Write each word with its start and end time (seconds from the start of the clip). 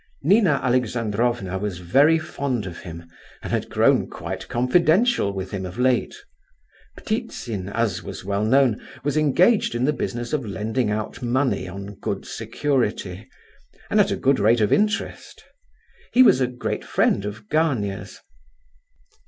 Nina 0.23 0.59
Alexandrovna 0.63 1.59
was 1.59 1.77
very 1.77 2.17
fond 2.17 2.65
of 2.65 2.79
him, 2.79 3.07
and 3.43 3.53
had 3.53 3.69
grown 3.69 4.09
quite 4.09 4.47
confidential 4.47 5.31
with 5.31 5.51
him 5.51 5.63
of 5.63 5.77
late. 5.77 6.15
Ptitsin, 6.97 7.69
as 7.69 8.01
was 8.01 8.25
well 8.25 8.43
known, 8.43 8.81
was 9.03 9.15
engaged 9.15 9.75
in 9.75 9.85
the 9.85 9.93
business 9.93 10.33
of 10.33 10.43
lending 10.43 10.89
out 10.89 11.21
money 11.21 11.67
on 11.67 11.93
good 12.01 12.25
security, 12.25 13.29
and 13.91 13.99
at 14.01 14.09
a 14.09 14.15
good 14.15 14.39
rate 14.39 14.59
of 14.59 14.73
interest. 14.73 15.43
He 16.11 16.23
was 16.23 16.41
a 16.41 16.47
great 16.47 16.83
friend 16.83 17.23
of 17.23 17.47
Gania's. 17.49 18.21